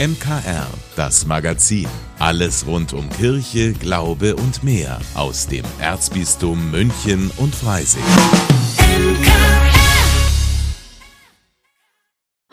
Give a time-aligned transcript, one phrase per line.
[0.00, 1.88] MKR, das Magazin.
[2.20, 8.04] Alles rund um Kirche, Glaube und mehr aus dem Erzbistum München und Freising.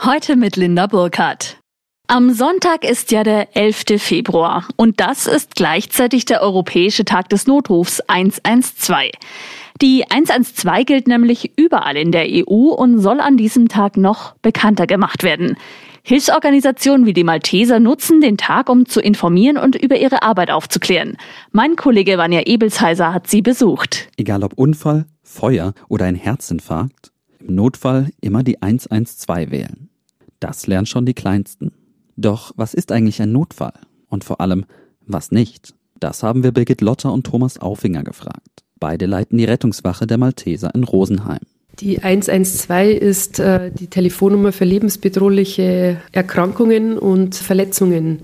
[0.04, 1.60] Heute mit Linda Burkhardt.
[2.08, 4.02] Am Sonntag ist ja der 11.
[4.02, 9.12] Februar und das ist gleichzeitig der Europäische Tag des Notrufs 112.
[9.84, 14.88] Die 112 gilt nämlich überall in der EU und soll an diesem Tag noch bekannter
[14.88, 15.58] gemacht werden.
[16.08, 21.18] Hilfsorganisationen wie die Malteser nutzen den Tag, um zu informieren und über ihre Arbeit aufzuklären.
[21.52, 24.08] Mein Kollege Vanja Ebelsheiser hat sie besucht.
[24.16, 29.90] Egal ob Unfall, Feuer oder ein Herzinfarkt, im Notfall immer die 112 wählen.
[30.40, 31.72] Das lernen schon die Kleinsten.
[32.16, 33.74] Doch was ist eigentlich ein Notfall?
[34.08, 34.66] Und vor allem,
[35.08, 35.74] was nicht?
[36.00, 38.64] Das haben wir Birgit Lotter und Thomas Aufinger gefragt.
[38.80, 41.40] Beide leiten die Rettungswache der Malteser in Rosenheim.
[41.80, 48.22] Die 112 ist äh, die Telefonnummer für lebensbedrohliche Erkrankungen und Verletzungen.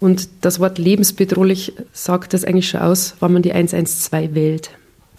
[0.00, 4.70] Und das Wort lebensbedrohlich sagt das eigentlich schon aus, wann man die 112 wählt.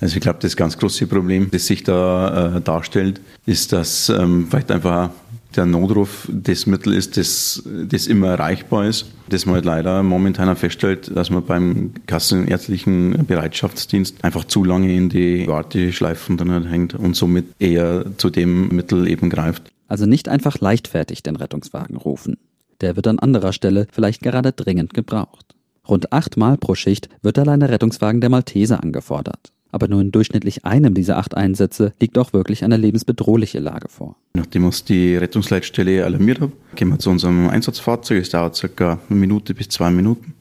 [0.01, 4.47] Also ich glaube, das ganz große Problem, das sich da äh, darstellt, ist, dass ähm,
[4.49, 5.09] vielleicht einfach
[5.55, 9.07] der Notruf das Mittel ist, das, das immer erreichbar ist.
[9.29, 15.09] Das man halt leider momentan feststellt, dass man beim kassenärztlichen Bereitschaftsdienst einfach zu lange in
[15.09, 19.71] die Warteschleifen drin hängt und somit eher zu dem Mittel eben greift.
[19.87, 22.37] Also nicht einfach leichtfertig den Rettungswagen rufen.
[22.81, 25.55] Der wird an anderer Stelle vielleicht gerade dringend gebraucht.
[25.87, 29.51] Rund achtmal pro Schicht wird allein der Rettungswagen der Malteser angefordert.
[29.71, 34.15] Aber nur in durchschnittlich einem dieser acht Einsätze liegt auch wirklich eine lebensbedrohliche Lage vor.
[34.33, 38.21] Nachdem uns die Rettungsleitstelle alarmiert hat, gehen wir zu unserem Einsatzfahrzeug.
[38.21, 40.33] Es dauert circa eine Minute bis zwei Minuten.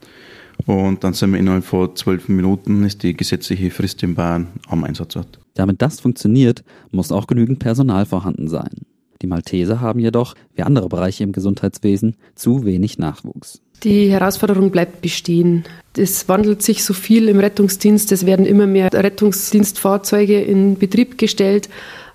[0.66, 4.84] Und dann sind wir innerhalb von zwölf Minuten, ist die gesetzliche Frist in Bayern am
[4.84, 5.38] Einsatzort.
[5.54, 8.70] Damit das funktioniert, muss auch genügend Personal vorhanden sein.
[9.20, 13.60] Die Malteser haben jedoch, wie andere Bereiche im Gesundheitswesen, zu wenig Nachwuchs.
[13.82, 15.64] Die Herausforderung bleibt bestehen.
[15.96, 18.10] Es wandelt sich so viel im Rettungsdienst.
[18.12, 21.68] Es werden immer mehr Rettungsdienstfahrzeuge in Betrieb gestellt,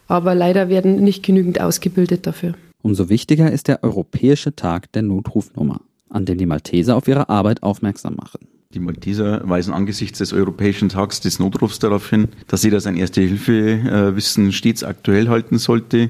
[0.08, 2.56] aber leider werden nicht genügend ausgebildet dafür.
[2.82, 5.80] Umso wichtiger ist der Europäische Tag der Notrufnummer,
[6.10, 8.40] an dem die Malteser auf ihre Arbeit aufmerksam machen.
[8.74, 14.52] Die Malteser weisen angesichts des Europäischen Tags des Notrufs darauf hin, dass jeder sein Erste-Hilfe-Wissen
[14.52, 16.10] stets aktuell halten sollte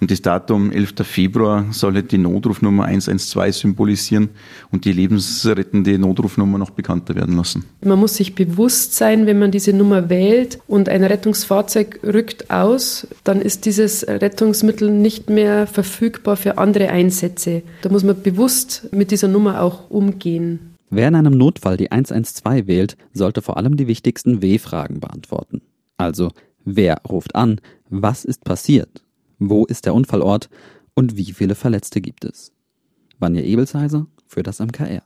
[0.00, 0.94] und das Datum 11.
[1.02, 4.30] Februar soll halt die Notrufnummer 112 symbolisieren
[4.72, 7.64] und die lebensrettende Notrufnummer noch bekannter werden lassen.
[7.84, 13.06] Man muss sich bewusst sein, wenn man diese Nummer wählt und ein Rettungsfahrzeug rückt aus,
[13.24, 17.62] dann ist dieses Rettungsmittel nicht mehr verfügbar für andere Einsätze.
[17.82, 20.76] Da muss man bewusst mit dieser Nummer auch umgehen.
[20.88, 25.60] Wer in einem Notfall die 112 wählt, sollte vor allem die wichtigsten W-Fragen beantworten.
[25.98, 26.30] Also,
[26.64, 27.60] wer ruft an?
[27.90, 29.04] Was ist passiert?
[29.42, 30.50] Wo ist der Unfallort?
[30.94, 32.52] Und wie viele Verletzte gibt es?
[33.18, 35.02] Vanja Ebelsheiser für das MKR.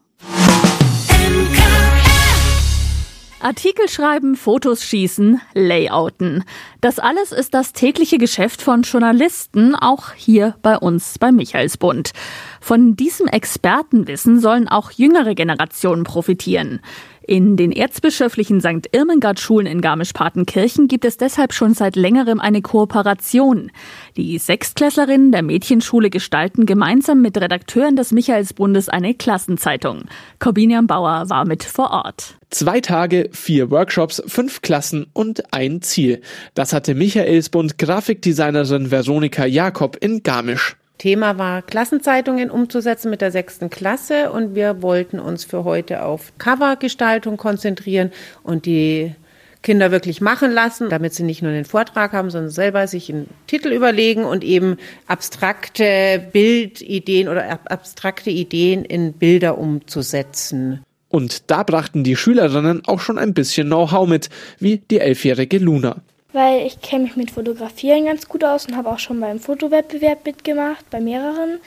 [3.38, 6.44] Artikel schreiben, Fotos schießen, Layouten.
[6.80, 12.12] Das alles ist das tägliche Geschäft von Journalisten, auch hier bei uns beim Michaelsbund.
[12.60, 16.80] Von diesem Expertenwissen sollen auch jüngere Generationen profitieren.
[17.26, 18.90] In den erzbischöflichen St.
[18.92, 23.72] Irmengard-Schulen in Garmisch-Partenkirchen gibt es deshalb schon seit längerem eine Kooperation.
[24.18, 30.02] Die Sechstklässlerinnen der Mädchenschule gestalten gemeinsam mit Redakteuren des Michaelsbundes eine Klassenzeitung.
[30.38, 32.34] Corbinian Bauer war mit vor Ort.
[32.50, 36.20] Zwei Tage, vier Workshops, fünf Klassen und ein Ziel.
[36.52, 40.76] Das hatte Michaelsbund Grafikdesignerin Veronika Jakob in Garmisch.
[41.04, 46.32] Thema war, Klassenzeitungen umzusetzen mit der sechsten Klasse und wir wollten uns für heute auf
[46.38, 48.10] Covergestaltung konzentrieren
[48.42, 49.14] und die
[49.60, 53.28] Kinder wirklich machen lassen, damit sie nicht nur den Vortrag haben, sondern selber sich einen
[53.46, 60.82] Titel überlegen und eben abstrakte Bildideen oder abstrakte Ideen in Bilder umzusetzen.
[61.10, 66.00] Und da brachten die Schülerinnen auch schon ein bisschen Know-how mit, wie die elfjährige Luna
[66.34, 70.26] weil ich kenne mich mit Fotografieren ganz gut aus und habe auch schon beim Fotowettbewerb
[70.26, 71.60] mitgemacht, bei mehreren.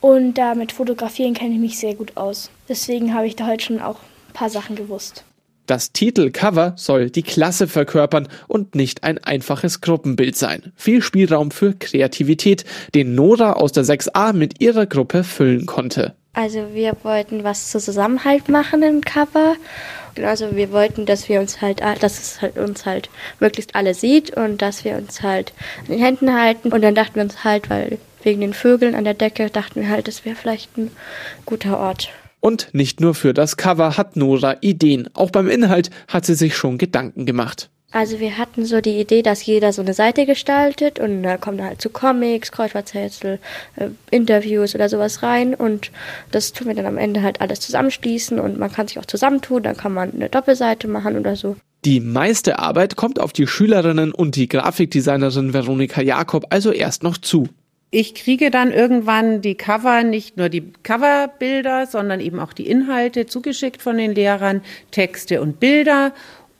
[0.00, 2.50] Und da mit Fotografieren kenne ich mich sehr gut aus.
[2.68, 3.96] Deswegen habe ich da heute schon auch
[4.28, 5.24] ein paar Sachen gewusst.
[5.66, 10.72] Das Titelcover soll die Klasse verkörpern und nicht ein einfaches Gruppenbild sein.
[10.76, 12.64] Viel Spielraum für Kreativität,
[12.94, 16.14] den Nora aus der 6a mit ihrer Gruppe füllen konnte.
[16.34, 19.54] Also wir wollten was zu Zusammenhalt machen im Cover.
[20.22, 24.36] Also wir wollten, dass wir uns halt, dass es halt uns halt möglichst alle sieht
[24.36, 25.52] und dass wir uns halt
[25.86, 26.72] in den Händen halten.
[26.72, 29.88] Und dann dachten wir uns halt, weil wegen den Vögeln an der Decke dachten wir
[29.88, 30.90] halt, das wäre vielleicht ein
[31.44, 32.10] guter Ort.
[32.40, 35.08] Und nicht nur für das Cover hat Nora Ideen.
[35.14, 37.70] Auch beim Inhalt hat sie sich schon Gedanken gemacht.
[37.94, 41.62] Also wir hatten so die Idee, dass jeder so eine Seite gestaltet und da kommen
[41.62, 43.38] halt so Comics, Kreuzworträtsel,
[43.76, 45.92] äh, Interviews oder sowas rein und
[46.32, 49.62] das tun wir dann am Ende halt alles zusammenschließen und man kann sich auch zusammentun,
[49.62, 51.54] dann kann man eine Doppelseite machen oder so.
[51.84, 57.16] Die meiste Arbeit kommt auf die Schülerinnen und die Grafikdesignerin Veronika Jakob also erst noch
[57.16, 57.48] zu.
[57.92, 63.26] Ich kriege dann irgendwann die Cover, nicht nur die Coverbilder, sondern eben auch die Inhalte
[63.26, 66.12] zugeschickt von den Lehrern, Texte und Bilder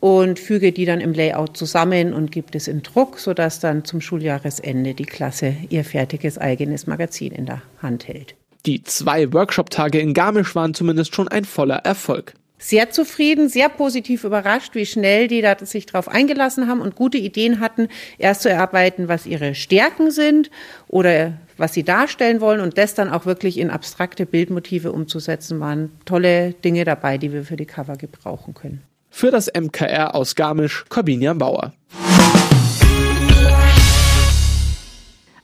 [0.04, 4.02] und füge die dann im Layout zusammen und gibt es in Druck, sodass dann zum
[4.02, 8.34] Schuljahresende die Klasse ihr fertiges eigenes Magazin in der Hand hält.
[8.66, 12.34] Die zwei Workshop-Tage in Garmisch waren zumindest schon ein voller Erfolg.
[12.58, 17.16] Sehr zufrieden, sehr positiv überrascht, wie schnell die da sich darauf eingelassen haben und gute
[17.16, 20.50] Ideen hatten, erst zu erarbeiten, was ihre Stärken sind
[20.86, 25.92] oder was sie darstellen wollen und das dann auch wirklich in abstrakte Bildmotive umzusetzen, waren
[26.04, 28.82] tolle Dinge dabei, die wir für die Cover gebrauchen können.
[29.16, 31.72] Für das MKR aus Garmisch, Corbinian Bauer.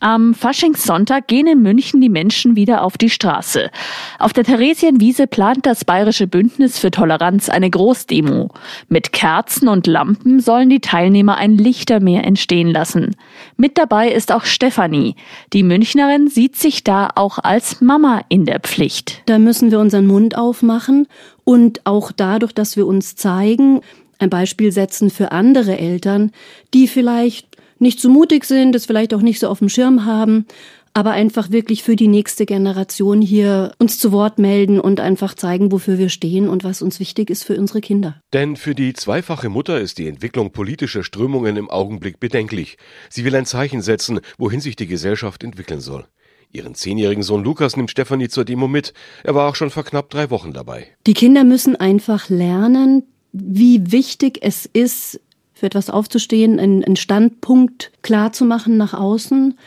[0.03, 3.71] Am Faschingssonntag gehen in München die Menschen wieder auf die Straße.
[4.19, 8.49] Auf der Theresienwiese plant das Bayerische Bündnis für Toleranz eine Großdemo.
[8.89, 13.15] Mit Kerzen und Lampen sollen die Teilnehmer ein Lichtermeer entstehen lassen.
[13.59, 15.17] Mit dabei ist auch Stefanie.
[15.53, 19.21] Die Münchnerin sieht sich da auch als Mama in der Pflicht.
[19.27, 21.09] Da müssen wir unseren Mund aufmachen
[21.45, 23.83] und auch dadurch, dass wir uns zeigen,
[24.21, 26.33] ein Beispiel setzen für andere Eltern,
[26.75, 27.50] die vielleicht
[27.81, 30.47] nicht so mutig sind, es vielleicht auch nicht so auf dem Schirm haben,
[30.93, 35.71] aber einfach wirklich für die nächste Generation hier uns zu Wort melden und einfach zeigen,
[35.71, 38.21] wofür wir stehen und was uns wichtig ist für unsere Kinder.
[38.33, 42.77] Denn für die zweifache Mutter ist die Entwicklung politischer Strömungen im Augenblick bedenklich.
[43.09, 46.07] Sie will ein Zeichen setzen, wohin sich die Gesellschaft entwickeln soll.
[46.53, 48.93] Ihren zehnjährigen Sohn Lukas nimmt Stefanie zur Demo mit.
[49.23, 50.89] Er war auch schon vor knapp drei Wochen dabei.
[51.07, 55.21] Die Kinder müssen einfach lernen, wie wichtig es ist,
[55.61, 59.59] für etwas aufzustehen, einen, einen Standpunkt klar zu machen nach außen.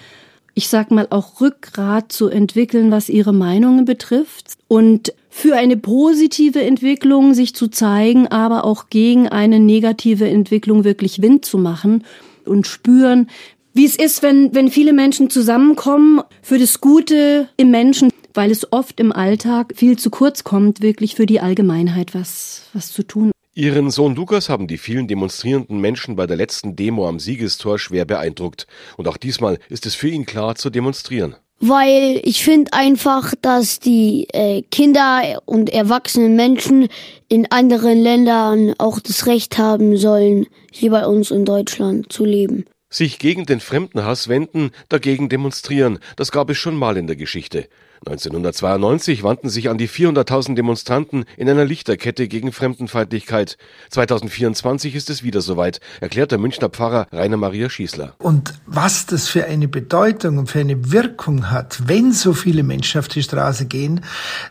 [0.56, 6.64] Ich sag mal auch Rückgrat zu entwickeln, was ihre Meinungen betrifft und für eine positive
[6.64, 12.04] Entwicklung sich zu zeigen, aber auch gegen eine negative Entwicklung wirklich Wind zu machen
[12.44, 13.30] und spüren,
[13.74, 18.72] wie es ist, wenn, wenn viele Menschen zusammenkommen für das Gute im Menschen, weil es
[18.72, 23.32] oft im Alltag viel zu kurz kommt, wirklich für die Allgemeinheit was, was zu tun.
[23.56, 28.04] Ihren Sohn Lukas haben die vielen demonstrierenden Menschen bei der letzten Demo am Siegestor schwer
[28.04, 28.66] beeindruckt.
[28.98, 31.36] Und auch diesmal ist es für ihn klar zu demonstrieren.
[31.60, 36.88] Weil ich finde einfach, dass die äh, Kinder und erwachsenen Menschen
[37.30, 42.66] in anderen Ländern auch das Recht haben sollen, hier bei uns in Deutschland zu leben.
[42.90, 47.68] Sich gegen den Fremdenhass wenden, dagegen demonstrieren, das gab es schon mal in der Geschichte.
[48.06, 53.58] 1992 wandten sich an die 400.000 Demonstranten in einer Lichterkette gegen Fremdenfeindlichkeit.
[53.92, 58.16] 2024 ist es wieder soweit, erklärt der Münchner Pfarrer Rainer Maria Schießler.
[58.20, 63.00] Und was das für eine Bedeutung und für eine Wirkung hat, wenn so viele Menschen
[63.00, 64.02] auf die Straße gehen,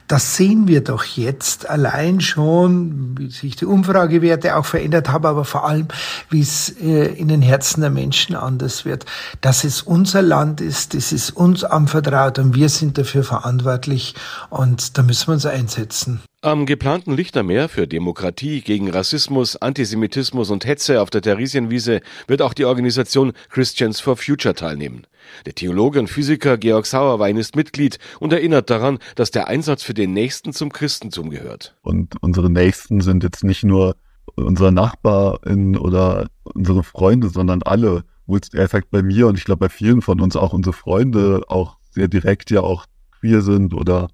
[0.08, 5.44] das sehen wir doch jetzt allein schon, wie sich die Umfragewerte auch verändert haben, aber
[5.44, 5.88] vor allem,
[6.30, 9.04] wie es äh, in den Herzen der Menschen anders wird.
[9.42, 14.14] Dass es unser Land ist, das ist uns anvertraut und wir sind dafür verantwortlich verantwortlich
[14.50, 16.20] und da müssen wir uns einsetzen.
[16.42, 22.52] Am geplanten Lichtermeer für Demokratie gegen Rassismus, Antisemitismus und Hetze auf der Theresienwiese wird auch
[22.52, 25.06] die Organisation Christians for Future teilnehmen.
[25.46, 29.94] Der Theologe und Physiker Georg Sauerwein ist Mitglied und erinnert daran, dass der Einsatz für
[29.94, 31.76] den Nächsten zum Christentum gehört.
[31.82, 33.94] Und unsere Nächsten sind jetzt nicht nur
[34.34, 38.04] unsere Nachbarin oder unsere Freunde, sondern alle.
[38.52, 41.76] Er sagt bei mir und ich glaube bei vielen von uns auch unsere Freunde auch
[41.90, 42.86] sehr direkt ja auch
[43.22, 44.08] queer sind oder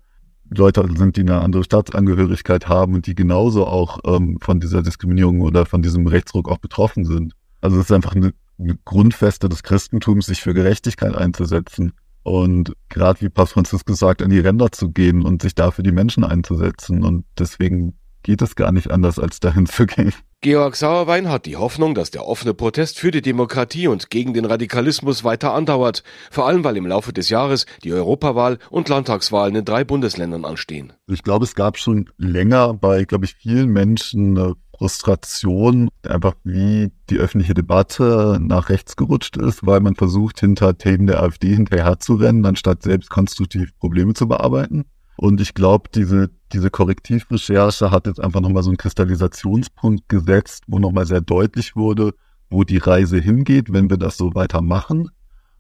[0.51, 5.41] Leute sind, die eine andere Staatsangehörigkeit haben und die genauso auch ähm, von dieser Diskriminierung
[5.41, 7.35] oder von diesem Rechtsruck auch betroffen sind.
[7.61, 13.21] Also es ist einfach eine, eine Grundfeste des Christentums, sich für Gerechtigkeit einzusetzen und gerade
[13.23, 17.03] wie Papst Franziskus sagt, an die Ränder zu gehen und sich dafür die Menschen einzusetzen.
[17.03, 20.13] Und deswegen geht es gar nicht anders, als dahin zu gehen.
[20.41, 24.45] Georg Sauerwein hat die Hoffnung, dass der offene Protest für die Demokratie und gegen den
[24.45, 29.65] Radikalismus weiter andauert, vor allem weil im Laufe des Jahres die Europawahl und Landtagswahlen in
[29.65, 30.93] drei Bundesländern anstehen.
[31.09, 36.93] Ich glaube, es gab schon länger bei, glaube ich, vielen Menschen eine Frustration, einfach wie
[37.11, 42.47] die öffentliche Debatte nach rechts gerutscht ist, weil man versucht, hinter Themen der AfD hinterherzurennen,
[42.47, 44.85] anstatt selbst konstruktiv Probleme zu bearbeiten.
[45.21, 50.79] Und ich glaube, diese, diese Korrektivrecherche hat jetzt einfach nochmal so einen Kristallisationspunkt gesetzt, wo
[50.79, 52.15] nochmal sehr deutlich wurde,
[52.51, 55.11] wo die Reise hingeht, wenn wir das so weitermachen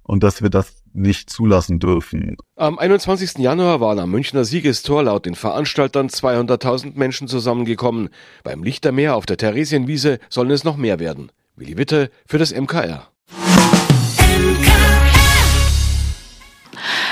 [0.04, 2.36] und dass wir das nicht zulassen dürfen.
[2.54, 3.38] Am 21.
[3.38, 8.10] Januar waren am Münchner Siegestor laut den Veranstaltern 200.000 Menschen zusammengekommen.
[8.44, 11.32] Beim Lichtermeer auf der Theresienwiese sollen es noch mehr werden.
[11.56, 13.08] Willi Witte für das MKR.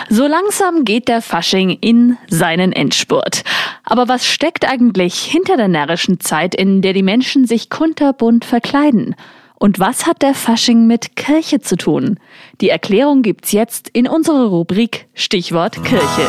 [0.09, 3.43] So langsam geht der Fasching in seinen Endspurt.
[3.83, 9.17] Aber was steckt eigentlich hinter der närrischen Zeit, in der die Menschen sich kunterbunt verkleiden?
[9.57, 12.21] Und was hat der Fasching mit Kirche zu tun?
[12.61, 16.29] Die Erklärung gibt's jetzt in unserer Rubrik Stichwort Kirche.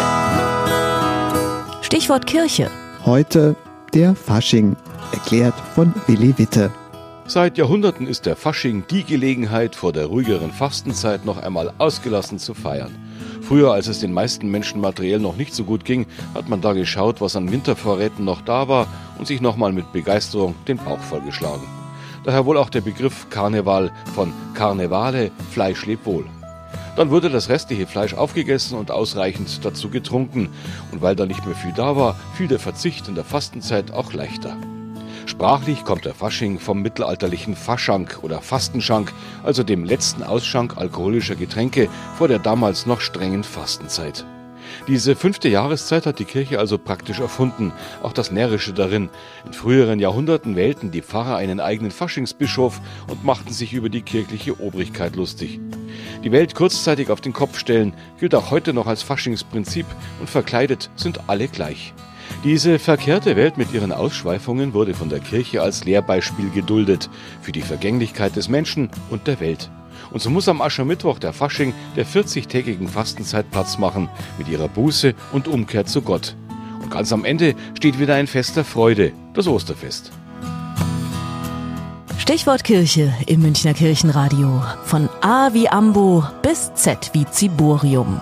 [1.82, 2.72] Stichwort Kirche.
[3.06, 3.56] Heute
[3.94, 4.76] der Fasching,
[5.12, 6.72] erklärt von Willi Witte.
[7.28, 12.54] Seit Jahrhunderten ist der Fasching die Gelegenheit, vor der ruhigeren Fastenzeit noch einmal ausgelassen zu
[12.54, 12.96] feiern.
[13.42, 16.06] Früher, als es den meisten Menschen materiell noch nicht so gut ging,
[16.36, 20.56] hat man da geschaut, was an Wintervorräten noch da war und sich nochmal mit Begeisterung
[20.68, 21.64] den Bauch vollgeschlagen.
[22.24, 26.26] Daher wohl auch der Begriff Karneval von Karnevale, Fleisch lebt wohl.
[26.98, 30.50] Dann wurde das restliche Fleisch aufgegessen und ausreichend dazu getrunken.
[30.92, 34.14] Und weil da nicht mehr viel da war, fiel der Verzicht in der Fastenzeit auch
[34.14, 34.58] leichter.
[35.28, 39.12] Sprachlich kommt der Fasching vom mittelalterlichen Faschank oder Fastenschank,
[39.44, 44.26] also dem letzten Ausschank alkoholischer Getränke vor der damals noch strengen Fastenzeit.
[44.88, 49.10] Diese fünfte Jahreszeit hat die Kirche also praktisch erfunden, auch das Närrische darin.
[49.46, 52.80] In früheren Jahrhunderten wählten die Pfarrer einen eigenen Faschingsbischof
[53.10, 55.60] und machten sich über die kirchliche Obrigkeit lustig.
[56.24, 59.86] Die Welt kurzzeitig auf den Kopf stellen gilt auch heute noch als Faschingsprinzip
[60.22, 61.94] und verkleidet sind alle gleich.
[62.44, 67.10] Diese verkehrte Welt mit ihren Ausschweifungen wurde von der Kirche als Lehrbeispiel geduldet
[67.42, 69.70] für die Vergänglichkeit des Menschen und der Welt.
[70.12, 75.14] Und so muss am Aschermittwoch der Fasching der 40-tägigen Fastenzeit Platz machen mit ihrer Buße
[75.34, 76.36] und Umkehr zu Gott.
[76.82, 80.12] Und ganz am Ende steht wieder ein Fest der Freude, das Osterfest.
[82.18, 84.62] Stichwort Kirche im Münchner Kirchenradio.
[84.84, 88.22] Von A wie Ambo bis Z wie Ziborium.